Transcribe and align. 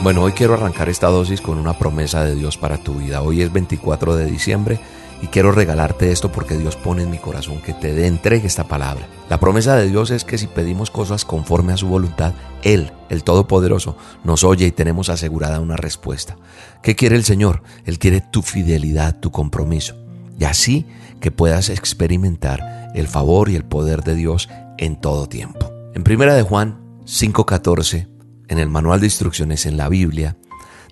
Bueno, 0.00 0.22
hoy 0.22 0.30
quiero 0.30 0.54
arrancar 0.54 0.88
esta 0.88 1.08
dosis 1.08 1.40
con 1.40 1.58
una 1.58 1.76
promesa 1.76 2.24
de 2.24 2.36
Dios 2.36 2.56
para 2.56 2.78
tu 2.78 2.94
vida. 2.94 3.20
Hoy 3.20 3.42
es 3.42 3.52
24 3.52 4.14
de 4.14 4.26
diciembre 4.26 4.78
y 5.20 5.26
quiero 5.26 5.50
regalarte 5.50 6.12
esto 6.12 6.30
porque 6.30 6.56
Dios 6.56 6.76
pone 6.76 7.02
en 7.02 7.10
mi 7.10 7.18
corazón 7.18 7.60
que 7.60 7.72
te 7.72 8.06
entregue 8.06 8.46
esta 8.46 8.68
palabra. 8.68 9.08
La 9.28 9.40
promesa 9.40 9.74
de 9.74 9.88
Dios 9.88 10.12
es 10.12 10.24
que 10.24 10.38
si 10.38 10.46
pedimos 10.46 10.92
cosas 10.92 11.24
conforme 11.24 11.72
a 11.72 11.76
su 11.76 11.88
voluntad, 11.88 12.34
Él, 12.62 12.92
el 13.08 13.24
Todopoderoso, 13.24 13.96
nos 14.22 14.44
oye 14.44 14.66
y 14.66 14.70
tenemos 14.70 15.08
asegurada 15.08 15.58
una 15.58 15.76
respuesta. 15.76 16.36
¿Qué 16.80 16.94
quiere 16.94 17.16
el 17.16 17.24
Señor? 17.24 17.64
Él 17.84 17.98
quiere 17.98 18.20
tu 18.20 18.42
fidelidad, 18.42 19.18
tu 19.18 19.32
compromiso. 19.32 19.96
Y 20.38 20.44
así 20.44 20.86
que 21.20 21.32
puedas 21.32 21.70
experimentar 21.70 22.92
el 22.94 23.08
favor 23.08 23.48
y 23.48 23.56
el 23.56 23.64
poder 23.64 24.04
de 24.04 24.14
Dios 24.14 24.48
en 24.78 25.00
todo 25.00 25.28
tiempo. 25.28 25.72
En 25.92 26.04
primera 26.04 26.34
de 26.34 26.42
Juan 26.42 26.78
5:14, 27.04 28.17
en 28.48 28.58
el 28.58 28.68
manual 28.68 29.00
de 29.00 29.06
instrucciones 29.06 29.66
en 29.66 29.76
la 29.76 29.88
Biblia, 29.88 30.36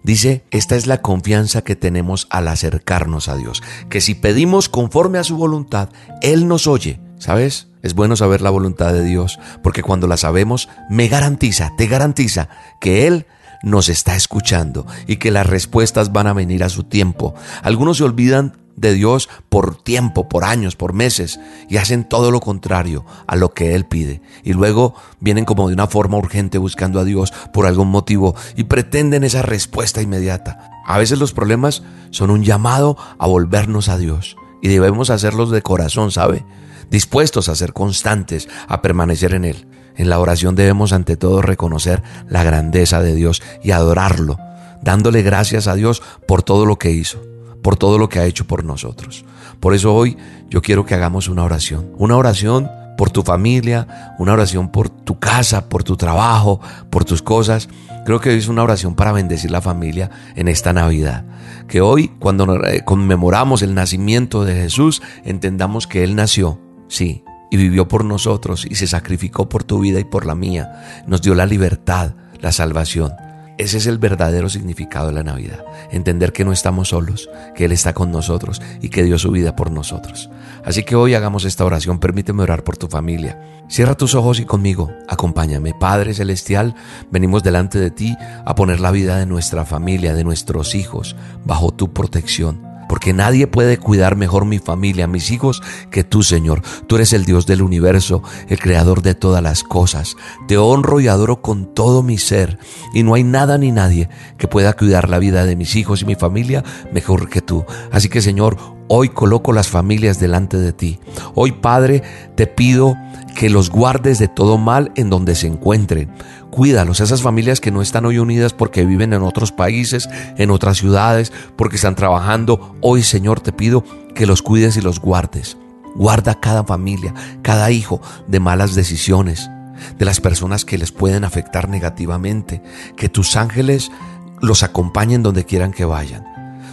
Dice, 0.07 0.45
esta 0.53 0.77
es 0.77 0.87
la 0.87 1.03
confianza 1.03 1.63
que 1.63 1.75
tenemos 1.75 2.29
al 2.31 2.47
acercarnos 2.47 3.29
a 3.29 3.37
Dios, 3.37 3.61
que 3.91 4.01
si 4.01 4.15
pedimos 4.15 4.69
conforme 4.69 5.19
a 5.19 5.25
su 5.25 5.37
voluntad, 5.37 5.89
Él 6.23 6.47
nos 6.47 6.69
oye. 6.69 7.01
¿Sabes? 7.19 7.67
Es 7.83 7.95
bueno 7.95 8.15
saber 8.15 8.41
la 8.41 8.51
voluntad 8.51 8.93
de 8.93 9.03
Dios, 9.03 9.41
porque 9.65 9.83
cuando 9.83 10.07
la 10.07 10.17
sabemos, 10.17 10.69
me 10.89 11.09
garantiza, 11.09 11.73
te 11.77 11.89
garantiza 11.89 12.49
que 12.81 13.09
Él 13.09 13.27
nos 13.65 13.89
está 13.89 14.15
escuchando 14.15 14.87
y 15.09 15.17
que 15.17 15.33
las 15.33 15.47
respuestas 15.47 16.13
van 16.13 16.29
a 16.29 16.35
venir 16.35 16.63
a 16.63 16.69
su 16.69 16.85
tiempo. 16.85 17.35
Algunos 17.63 17.97
se 17.97 18.05
olvidan 18.05 18.57
de 18.77 18.93
Dios 18.93 19.29
por 19.49 19.83
tiempo, 19.83 20.29
por 20.29 20.45
años, 20.45 20.77
por 20.77 20.93
meses, 20.93 21.41
y 21.69 21.79
hacen 21.79 22.05
todo 22.05 22.31
lo 22.31 22.41
contrario 22.41 23.05
a 23.27 23.37
lo 23.37 23.53
que 23.53 23.75
Él 23.75 23.87
pide. 23.87 24.21
Y 24.45 24.53
luego 24.53 24.95
vienen 25.19 25.45
como 25.45 25.69
de 25.69 25.75
una 25.75 25.87
forma 25.87 26.19
urgente 26.19 26.59
buscando 26.59 27.01
a 27.01 27.05
Dios 27.05 27.33
por 27.53 27.67
algún 27.67 27.89
motivo 27.89 28.35
y 28.57 28.65
pretenden 28.65 29.25
esa 29.25 29.43
respuesta 29.43 30.03
inmediata. 30.03 30.71
A 30.87 30.99
veces 30.99 31.19
los 31.19 31.33
problemas 31.33 31.83
son 32.11 32.31
un 32.31 32.45
llamado 32.45 32.97
a 33.19 33.27
volvernos 33.27 33.89
a 33.89 33.99
Dios 33.99 34.37
y 34.63 34.69
debemos 34.69 35.11
hacerlos 35.11 35.51
de 35.51 35.63
corazón, 35.63 36.13
¿sabe? 36.13 36.45
Dispuestos 36.91 37.49
a 37.49 37.57
ser 37.57 37.73
constantes, 37.73 38.49
a 38.69 38.83
permanecer 38.83 39.35
en 39.35 39.45
Él. 39.45 39.67
En 39.97 40.11
la 40.11 40.21
oración 40.21 40.55
debemos 40.55 40.93
ante 40.93 41.17
todo 41.17 41.41
reconocer 41.41 42.03
la 42.29 42.45
grandeza 42.45 43.01
de 43.01 43.15
Dios 43.15 43.43
y 43.65 43.71
adorarlo, 43.71 44.39
dándole 44.83 45.23
gracias 45.23 45.67
a 45.67 45.75
Dios 45.75 46.03
por 46.29 46.43
todo 46.43 46.67
lo 46.67 46.79
que 46.79 46.91
hizo 46.91 47.36
por 47.67 47.77
todo 47.77 47.99
lo 47.99 48.09
que 48.09 48.21
ha 48.21 48.27
hecho 48.27 48.47
por 48.47 48.63
nosotros. 48.63 49.25
Por 49.59 49.75
eso 49.75 49.93
hoy 49.93 50.17
yo 50.49 50.63
quiero 50.63 50.87
que 50.87 50.95
hagamos 50.95 51.27
una 51.27 51.43
oración, 51.43 51.91
una 51.99 52.17
oración 52.17 52.71
por 52.97 53.11
tu 53.11 53.25
familia, 53.25 54.15
una 54.21 54.35
oración 54.35 54.71
por 54.71 54.89
tu 54.89 55.19
casa, 55.19 55.69
por 55.69 55.83
tu 55.83 55.97
trabajo, 55.97 56.61
por 56.91 57.05
tus 57.05 57.23
cosas. 57.23 57.69
Creo 58.05 58.21
que 58.21 58.31
hoy 58.31 58.37
es 58.37 58.47
una 58.47 58.63
oración 58.63 58.95
para 58.95 59.11
bendecir 59.11 59.51
la 59.51 59.61
familia 59.61 60.13
en 60.37 60.47
esta 60.47 60.73
Navidad. 60.73 61.25
Que 61.67 61.81
hoy, 61.81 62.13
cuando 62.21 62.65
eh, 62.65 62.85
conmemoramos 62.85 63.63
el 63.63 63.75
nacimiento 63.75 64.45
de 64.45 64.55
Jesús, 64.55 65.03
entendamos 65.25 65.89
que 65.89 66.05
Él 66.05 66.15
nació, 66.15 66.61
sí, 66.87 67.25
y 67.51 67.57
vivió 67.57 67.89
por 67.89 68.05
nosotros 68.05 68.65
y 68.65 68.77
se 68.77 68.87
sacrificó 68.87 69.49
por 69.49 69.65
tu 69.65 69.81
vida 69.81 69.99
y 69.99 70.05
por 70.05 70.25
la 70.25 70.37
mía. 70.37 71.03
Nos 71.09 71.21
dio 71.21 71.35
la 71.35 71.47
libertad, 71.47 72.13
la 72.39 72.53
salvación. 72.53 73.11
Ese 73.59 73.79
es 73.79 73.87
el 73.87 73.97
verdadero 73.97 74.51
significado 74.51 75.07
de 75.07 75.15
la 75.15 75.23
Navidad. 75.23 75.65
Entender 75.91 76.33
que 76.33 76.45
no 76.45 76.53
estamos 76.53 76.89
solos, 76.89 77.31
que 77.55 77.65
Él 77.65 77.73
está 77.73 77.95
con 77.95 78.11
nosotros 78.11 78.61
y 78.83 78.91
que 78.91 79.03
dio 79.03 79.19
su 79.19 79.31
vida 79.31 79.57
por 79.57 79.71
nosotros. 79.71 80.29
Así 80.63 80.83
que 80.83 80.95
hoy 80.95 81.15
hagamos 81.15 81.45
esta 81.47 81.65
oración. 81.65 81.99
Permíteme 81.99 82.43
orar 82.43 82.65
por 82.65 82.77
tu 82.77 82.89
familia. 82.89 83.41
Cierra 83.69 83.95
tus 83.95 84.15
ojos 84.15 84.41
y 84.41 84.45
conmigo, 84.45 84.93
acompáñame. 85.09 85.73
Padre 85.73 86.13
Celestial, 86.13 86.75
venimos 87.11 87.43
delante 87.43 87.79
de 87.79 87.91
ti 87.91 88.15
a 88.45 88.55
poner 88.55 88.81
la 88.81 88.91
vida 88.91 89.17
de 89.17 89.27
nuestra 89.27 89.65
familia, 89.65 90.15
de 90.15 90.25
nuestros 90.25 90.75
hijos, 90.75 91.17
bajo 91.45 91.73
tu 91.73 91.93
protección 91.95 92.66
porque 92.89 93.13
nadie 93.13 93.47
puede 93.47 93.79
cuidar 93.79 94.17
mejor 94.17 94.45
mi 94.45 94.59
familia, 94.59 95.07
mis 95.07 95.31
hijos, 95.31 95.63
que 95.91 96.05
tú, 96.05 96.23
Señor. 96.23 96.63
Tú 96.87 96.97
eres 96.97 97.13
el 97.13 97.25
Dios 97.25 97.47
del 97.47 97.63
universo, 97.63 98.23
el 98.49 98.59
creador 98.59 99.03
de 99.03 99.15
todas 99.15 99.43
las 99.43 99.63
cosas. 99.63 100.17
Te 100.49 100.59
honro 100.59 101.01
y 101.01 101.09
adoro 101.09 101.43
con 101.43 101.75
todo 101.75 102.03
mi 102.03 102.19
ser, 102.19 102.59
y 102.95 103.03
no 103.03 103.15
hay 103.15 103.25
nada 103.25 103.59
ni 103.59 103.73
nadie 103.73 104.09
que 104.39 104.49
pueda 104.49 104.73
cuidar 104.75 105.09
la 105.09 105.19
vida 105.19 105.45
de 105.45 105.57
mis 105.57 105.77
hijos 105.77 106.03
y 106.03 106.05
mi 106.05 106.15
familia 106.15 106.65
mejor 106.93 107.29
que 107.29 107.41
tú. 107.41 107.65
Así 107.93 108.09
que, 108.09 108.23
Señor, 108.23 108.57
hoy 108.89 109.09
coloco 109.09 109.53
las 109.53 109.69
familias 109.69 110.21
delante 110.21 110.57
de 110.57 110.73
ti. 110.73 110.99
Hoy, 111.35 111.53
Padre, 111.53 112.03
te 112.35 112.47
pido 112.47 112.95
que 113.37 113.51
los 113.51 113.71
guardes 113.71 114.19
de 114.19 114.29
todo 114.29 114.57
mal 114.57 114.91
en 114.97 115.11
donde 115.11 115.35
se 115.35 115.47
encuentren. 115.47 116.11
Cuídalos, 116.51 117.01
esas 117.01 117.21
familias 117.23 117.61
que 117.61 117.71
no 117.71 117.83
están 117.83 118.07
hoy 118.07 118.19
unidas 118.19 118.55
porque 118.55 118.87
viven 118.87 119.13
en 119.13 119.23
otros 119.23 119.53
países, 119.53 120.09
en 120.39 120.51
otras 120.51 120.79
ciudades, 120.79 121.33
porque 121.55 121.77
están 121.77 121.95
trabajando. 121.95 122.75
Hoy, 122.81 123.03
Señor, 123.03 123.41
te 123.41 123.53
pido 123.53 123.85
que 124.15 124.27
los 124.27 124.41
cuides 124.41 124.79
y 124.79 124.81
los 124.81 125.01
guardes. 125.01 125.59
Guarda 125.95 126.41
cada 126.41 126.65
familia, 126.65 127.15
cada 127.43 127.71
hijo 127.71 128.01
de 128.27 128.41
malas 128.41 128.75
decisiones, 128.75 129.51
de 129.99 130.05
las 130.07 130.21
personas 130.21 130.65
que 130.65 130.79
les 130.79 130.91
pueden 130.91 131.23
afectar 131.23 131.69
negativamente. 131.69 132.63
Que 132.97 133.11
tus 133.11 133.37
ángeles 133.37 133.93
los 134.41 134.63
acompañen 134.63 135.23
donde 135.23 135.45
quieran 135.45 135.73
que 135.73 135.85
vayan. 135.85 136.25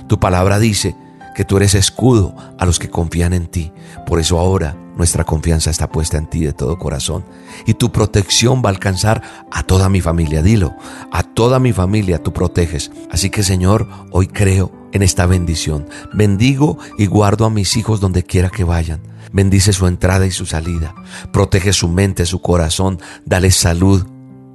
Tu 0.08 0.18
palabra 0.18 0.60
dice 0.60 0.96
que 1.34 1.46
tú 1.46 1.58
eres 1.58 1.76
escudo 1.76 2.36
a 2.58 2.66
los 2.66 2.80
que 2.80 2.90
confían 2.90 3.34
en 3.34 3.48
ti. 3.48 3.72
Por 4.06 4.20
eso 4.20 4.40
ahora 4.40 4.76
nuestra 4.96 5.24
confianza 5.24 5.70
está 5.70 5.90
puesta 5.90 6.18
en 6.18 6.28
ti 6.28 6.42
de 6.42 6.54
todo 6.54 6.78
corazón. 6.78 7.26
Y 7.66 7.74
tu 7.74 7.92
protección 7.92 8.62
va 8.64 8.70
a 8.70 8.74
alcanzar 8.74 9.22
a 9.52 9.64
toda 9.64 9.90
mi 9.90 10.02
familia. 10.02 10.42
Dilo, 10.42 10.76
a 11.12 11.24
toda 11.24 11.60
mi 11.60 11.74
familia 11.74 12.22
tú 12.22 12.34
proteges. 12.34 12.92
Así 13.12 13.30
que 13.30 13.44
Señor, 13.44 13.88
hoy 14.12 14.28
creo 14.28 14.72
en 14.92 15.02
esta 15.02 15.26
bendición. 15.26 15.88
Bendigo 16.14 16.78
y 16.98 17.08
guardo 17.08 17.46
a 17.46 17.50
mis 17.50 17.76
hijos 17.78 18.00
donde 18.00 18.24
quiera 18.24 18.50
que 18.50 18.64
vayan. 18.64 19.02
Bendice 19.32 19.74
su 19.74 19.88
entrada 19.88 20.28
y 20.28 20.32
su 20.32 20.46
salida. 20.46 20.94
Protege 21.32 21.74
su 21.74 21.88
mente, 21.88 22.26
su 22.26 22.42
corazón. 22.42 23.00
Dales 23.26 23.56
salud. 23.56 24.06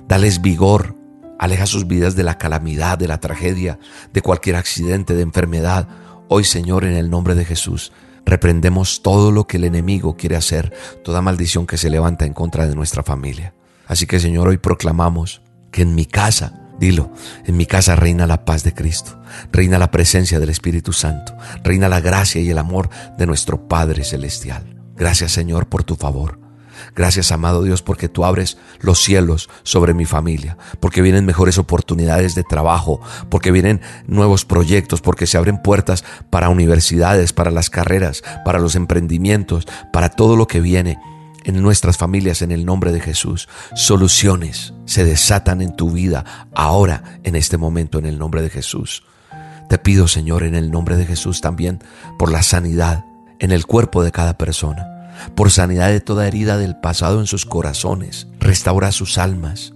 Dales 0.06 0.40
vigor. 0.40 0.94
Aleja 1.40 1.66
sus 1.66 1.86
vidas 1.86 2.16
de 2.16 2.24
la 2.24 2.38
calamidad, 2.38 2.98
de 2.98 3.06
la 3.06 3.18
tragedia, 3.18 3.78
de 4.12 4.22
cualquier 4.22 4.56
accidente, 4.56 5.14
de 5.14 5.22
enfermedad 5.22 5.88
Hoy, 6.30 6.44
Señor, 6.44 6.84
en 6.84 6.94
el 6.94 7.08
nombre 7.08 7.34
de 7.34 7.46
Jesús, 7.46 7.90
reprendemos 8.26 9.02
todo 9.02 9.32
lo 9.32 9.46
que 9.46 9.56
el 9.56 9.64
enemigo 9.64 10.16
quiere 10.16 10.36
hacer, 10.36 10.74
toda 11.02 11.22
maldición 11.22 11.66
que 11.66 11.78
se 11.78 11.88
levanta 11.88 12.26
en 12.26 12.34
contra 12.34 12.66
de 12.66 12.74
nuestra 12.74 13.02
familia. 13.02 13.54
Así 13.86 14.06
que, 14.06 14.20
Señor, 14.20 14.46
hoy 14.46 14.58
proclamamos 14.58 15.40
que 15.72 15.80
en 15.80 15.94
mi 15.94 16.04
casa, 16.04 16.68
dilo, 16.78 17.10
en 17.46 17.56
mi 17.56 17.64
casa 17.64 17.96
reina 17.96 18.26
la 18.26 18.44
paz 18.44 18.62
de 18.62 18.74
Cristo, 18.74 19.18
reina 19.50 19.78
la 19.78 19.90
presencia 19.90 20.38
del 20.38 20.50
Espíritu 20.50 20.92
Santo, 20.92 21.34
reina 21.64 21.88
la 21.88 22.00
gracia 22.00 22.42
y 22.42 22.50
el 22.50 22.58
amor 22.58 22.90
de 23.16 23.26
nuestro 23.26 23.66
Padre 23.66 24.04
Celestial. 24.04 24.76
Gracias, 24.96 25.32
Señor, 25.32 25.70
por 25.70 25.84
tu 25.84 25.96
favor. 25.96 26.47
Gracias, 26.94 27.32
amado 27.32 27.62
Dios, 27.62 27.82
porque 27.82 28.08
tú 28.08 28.24
abres 28.24 28.58
los 28.80 28.98
cielos 28.98 29.48
sobre 29.62 29.94
mi 29.94 30.04
familia, 30.04 30.56
porque 30.80 31.02
vienen 31.02 31.26
mejores 31.26 31.58
oportunidades 31.58 32.34
de 32.34 32.44
trabajo, 32.44 33.00
porque 33.30 33.52
vienen 33.52 33.80
nuevos 34.06 34.44
proyectos, 34.44 35.00
porque 35.00 35.26
se 35.26 35.38
abren 35.38 35.62
puertas 35.62 36.04
para 36.30 36.48
universidades, 36.48 37.32
para 37.32 37.50
las 37.50 37.70
carreras, 37.70 38.22
para 38.44 38.58
los 38.58 38.74
emprendimientos, 38.74 39.66
para 39.92 40.08
todo 40.08 40.36
lo 40.36 40.46
que 40.46 40.60
viene 40.60 40.98
en 41.44 41.62
nuestras 41.62 41.96
familias 41.96 42.42
en 42.42 42.52
el 42.52 42.66
nombre 42.66 42.92
de 42.92 43.00
Jesús. 43.00 43.48
Soluciones 43.74 44.74
se 44.84 45.04
desatan 45.04 45.62
en 45.62 45.76
tu 45.76 45.90
vida 45.90 46.48
ahora, 46.54 47.20
en 47.24 47.36
este 47.36 47.56
momento, 47.56 47.98
en 47.98 48.06
el 48.06 48.18
nombre 48.18 48.42
de 48.42 48.50
Jesús. 48.50 49.04
Te 49.68 49.78
pido, 49.78 50.08
Señor, 50.08 50.42
en 50.42 50.54
el 50.54 50.70
nombre 50.70 50.96
de 50.96 51.06
Jesús 51.06 51.40
también 51.40 51.82
por 52.18 52.30
la 52.32 52.42
sanidad 52.42 53.04
en 53.38 53.52
el 53.52 53.66
cuerpo 53.66 54.02
de 54.02 54.12
cada 54.12 54.36
persona 54.36 54.97
por 55.34 55.50
sanidad 55.50 55.88
de 55.88 56.00
toda 56.00 56.26
herida 56.26 56.56
del 56.58 56.76
pasado 56.76 57.20
en 57.20 57.26
sus 57.26 57.46
corazones. 57.46 58.28
Restaura 58.40 58.92
sus 58.92 59.18
almas. 59.18 59.72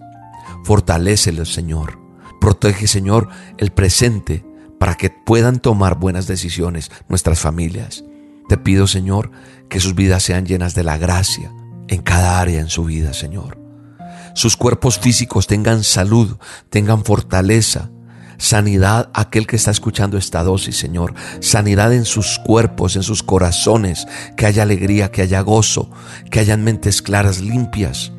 Fortalécelos, 0.64 1.52
Señor. 1.52 1.98
Protege, 2.40 2.86
Señor, 2.86 3.28
el 3.58 3.70
presente 3.70 4.44
para 4.78 4.96
que 4.96 5.10
puedan 5.10 5.60
tomar 5.60 5.96
buenas 5.96 6.26
decisiones 6.26 6.90
nuestras 7.08 7.38
familias. 7.38 8.04
Te 8.48 8.56
pido, 8.58 8.88
Señor, 8.88 9.30
que 9.68 9.78
sus 9.78 9.94
vidas 9.94 10.24
sean 10.24 10.44
llenas 10.44 10.74
de 10.74 10.82
la 10.82 10.98
gracia 10.98 11.52
en 11.86 12.02
cada 12.02 12.40
área 12.40 12.60
en 12.60 12.68
su 12.68 12.84
vida, 12.84 13.12
Señor. 13.12 13.62
Sus 14.34 14.56
cuerpos 14.56 14.98
físicos 14.98 15.46
tengan 15.46 15.84
salud, 15.84 16.36
tengan 16.68 17.04
fortaleza, 17.04 17.91
Sanidad 18.42 19.08
aquel 19.14 19.46
que 19.46 19.54
está 19.54 19.70
escuchando 19.70 20.18
esta 20.18 20.42
dosis, 20.42 20.76
Señor. 20.76 21.14
Sanidad 21.38 21.92
en 21.92 22.04
sus 22.04 22.40
cuerpos, 22.40 22.96
en 22.96 23.04
sus 23.04 23.22
corazones. 23.22 24.08
Que 24.36 24.46
haya 24.46 24.64
alegría, 24.64 25.12
que 25.12 25.22
haya 25.22 25.40
gozo, 25.42 25.88
que 26.28 26.40
hayan 26.40 26.64
mentes 26.64 27.02
claras, 27.02 27.40
limpias. 27.40 28.10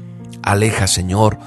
Aleja, 0.42 0.88
Señor, 0.88 1.40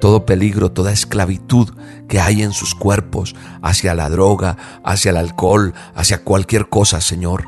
todo 0.00 0.26
peligro, 0.26 0.72
toda 0.72 0.90
esclavitud 0.90 1.74
que 2.08 2.18
hay 2.18 2.42
en 2.42 2.50
sus 2.50 2.74
cuerpos 2.74 3.36
hacia 3.62 3.94
la 3.94 4.10
droga, 4.10 4.56
hacia 4.82 5.12
el 5.12 5.16
alcohol, 5.16 5.72
hacia 5.94 6.24
cualquier 6.24 6.68
cosa, 6.68 7.00
Señor. 7.00 7.44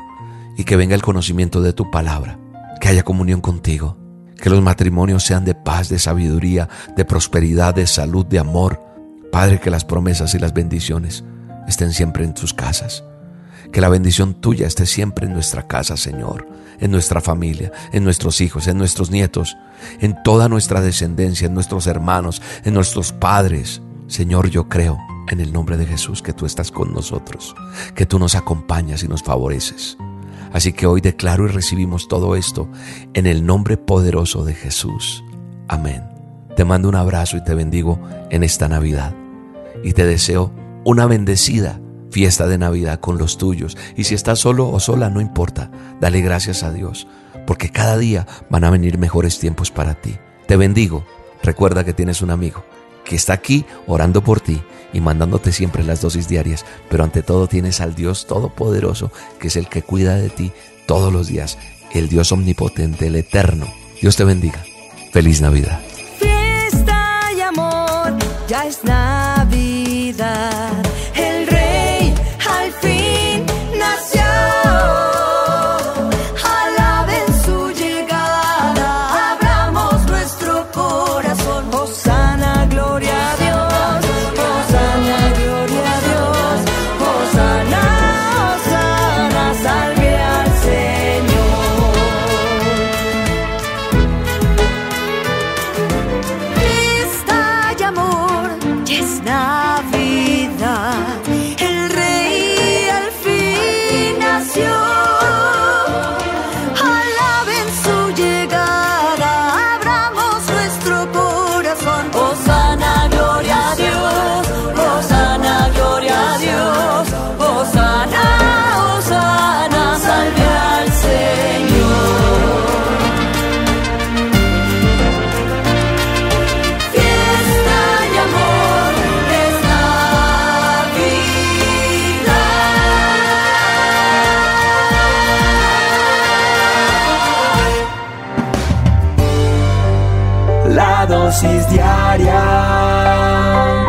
Y 0.55 0.63
que 0.63 0.77
venga 0.77 0.95
el 0.95 1.01
conocimiento 1.01 1.61
de 1.61 1.73
tu 1.73 1.91
palabra. 1.91 2.39
Que 2.79 2.87
haya 2.87 3.03
comunión 3.03 3.41
contigo. 3.41 3.97
Que 4.37 4.49
los 4.49 4.61
matrimonios 4.61 5.25
sean 5.25 5.43
de 5.43 5.53
paz, 5.53 5.89
de 5.89 5.99
sabiduría, 5.99 6.69
de 6.95 7.03
prosperidad, 7.03 7.75
de 7.75 7.87
salud, 7.87 8.25
de 8.25 8.39
amor. 8.39 8.86
Padre, 9.37 9.59
que 9.59 9.69
las 9.69 9.85
promesas 9.85 10.33
y 10.33 10.39
las 10.39 10.51
bendiciones 10.51 11.23
estén 11.67 11.93
siempre 11.93 12.23
en 12.23 12.33
tus 12.33 12.55
casas. 12.55 13.03
Que 13.71 13.81
la 13.81 13.87
bendición 13.87 14.33
tuya 14.33 14.65
esté 14.65 14.87
siempre 14.87 15.27
en 15.27 15.33
nuestra 15.33 15.67
casa, 15.67 15.95
Señor, 15.95 16.47
en 16.79 16.89
nuestra 16.89 17.21
familia, 17.21 17.71
en 17.93 18.03
nuestros 18.03 18.41
hijos, 18.41 18.65
en 18.65 18.79
nuestros 18.79 19.11
nietos, 19.11 19.55
en 19.99 20.17
toda 20.23 20.49
nuestra 20.49 20.81
descendencia, 20.81 21.45
en 21.45 21.53
nuestros 21.53 21.85
hermanos, 21.85 22.41
en 22.63 22.73
nuestros 22.73 23.11
padres. 23.13 23.79
Señor, 24.07 24.49
yo 24.49 24.69
creo 24.69 24.97
en 25.29 25.39
el 25.39 25.53
nombre 25.53 25.77
de 25.77 25.85
Jesús 25.85 26.23
que 26.23 26.33
tú 26.33 26.47
estás 26.47 26.71
con 26.71 26.91
nosotros, 26.91 27.53
que 27.93 28.07
tú 28.07 28.17
nos 28.17 28.33
acompañas 28.33 29.03
y 29.03 29.07
nos 29.07 29.21
favoreces. 29.21 29.99
Así 30.51 30.73
que 30.73 30.87
hoy 30.87 30.99
declaro 30.99 31.45
y 31.45 31.49
recibimos 31.49 32.07
todo 32.07 32.35
esto 32.35 32.67
en 33.13 33.27
el 33.27 33.45
nombre 33.45 33.77
poderoso 33.77 34.43
de 34.43 34.55
Jesús. 34.55 35.23
Amén. 35.67 36.01
Te 36.55 36.65
mando 36.65 36.89
un 36.89 36.95
abrazo 36.95 37.37
y 37.37 37.43
te 37.43 37.53
bendigo 37.53 37.99
en 38.31 38.41
esta 38.41 38.67
Navidad. 38.67 39.13
Y 39.83 39.93
te 39.93 40.05
deseo 40.05 40.53
una 40.85 41.05
bendecida 41.05 41.79
fiesta 42.11 42.47
de 42.47 42.57
Navidad 42.57 42.99
con 42.99 43.17
los 43.17 43.37
tuyos. 43.37 43.77
Y 43.95 44.05
si 44.05 44.15
estás 44.15 44.39
solo 44.39 44.69
o 44.69 44.79
sola, 44.79 45.09
no 45.09 45.21
importa. 45.21 45.71
Dale 45.99 46.21
gracias 46.21 46.63
a 46.63 46.71
Dios, 46.71 47.07
porque 47.45 47.69
cada 47.69 47.97
día 47.97 48.25
van 48.49 48.63
a 48.63 48.69
venir 48.69 48.97
mejores 48.97 49.39
tiempos 49.39 49.71
para 49.71 49.95
ti. 49.95 50.15
Te 50.47 50.57
bendigo. 50.57 51.05
Recuerda 51.43 51.83
que 51.83 51.93
tienes 51.93 52.21
un 52.21 52.31
amigo 52.31 52.63
que 53.07 53.15
está 53.15 53.33
aquí 53.33 53.65
orando 53.85 54.23
por 54.23 54.41
ti 54.41 54.61
y 54.93 54.99
mandándote 54.99 55.51
siempre 55.51 55.83
las 55.83 56.01
dosis 56.01 56.27
diarias, 56.27 56.65
pero 56.89 57.03
ante 57.03 57.23
todo 57.23 57.47
tienes 57.47 57.79
al 57.81 57.95
Dios 57.95 58.27
Todopoderoso, 58.27 59.11
que 59.39 59.47
es 59.47 59.55
el 59.55 59.69
que 59.69 59.81
cuida 59.81 60.15
de 60.15 60.29
ti 60.29 60.51
todos 60.85 61.11
los 61.11 61.27
días, 61.27 61.57
el 61.93 62.09
Dios 62.09 62.31
omnipotente, 62.31 63.07
el 63.07 63.15
eterno. 63.15 63.67
Dios 64.01 64.15
te 64.15 64.23
bendiga. 64.23 64.63
Feliz 65.11 65.41
Navidad. 65.41 65.79
Fiesta 66.19 67.19
y 67.35 67.41
amor, 67.41 68.17
ya 68.47 68.65
es 68.65 68.83
Navidad. 68.83 69.06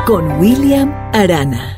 Con 0.06 0.38
William 0.38 0.92
Arana. 1.14 1.77